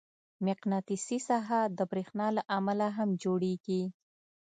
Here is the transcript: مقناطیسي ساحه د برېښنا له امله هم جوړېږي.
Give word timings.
مقناطیسي 0.45 1.17
ساحه 1.27 1.61
د 1.77 1.79
برېښنا 1.91 2.27
له 2.37 2.43
امله 2.57 2.87
هم 2.97 3.09
جوړېږي. 3.23 3.81